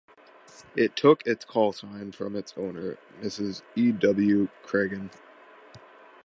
It 0.75 0.95
took 0.95 1.27
its 1.27 1.45
callsign 1.45 2.15
from 2.15 2.35
its 2.35 2.55
owner, 2.57 2.97
Mrs. 3.21 3.61
E. 3.75 3.91
W. 3.91 4.49
Cragin. 4.63 5.11